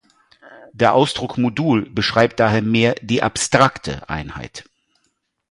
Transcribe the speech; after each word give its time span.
Der 0.73 0.95
Ausdruck 0.95 1.37
"Modul" 1.37 1.87
beschreibt 1.87 2.39
daher 2.39 2.63
mehr 2.63 2.95
die 3.03 3.21
abstrakte 3.21 4.09
Einheit. 4.09 4.65